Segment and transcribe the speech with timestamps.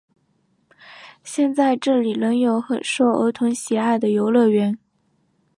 [1.23, 4.79] 现在这里仍有很受儿童喜爱的游乐园。